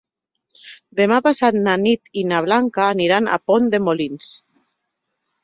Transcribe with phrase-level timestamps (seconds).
[0.99, 4.33] Demà passat na Nit i na Blanca aniran a Pont de Molins.